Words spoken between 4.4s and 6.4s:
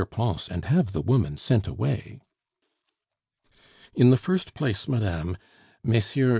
place, madame, Messrs.